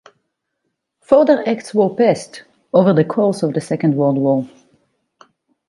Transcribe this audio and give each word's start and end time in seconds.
Further 1.01 1.47
Acts 1.47 1.75
were 1.75 1.93
passed 1.93 2.41
over 2.73 2.91
the 2.91 3.05
course 3.05 3.43
of 3.43 3.53
the 3.53 3.61
Second 3.61 3.93
World 3.95 4.17
War. 4.17 4.49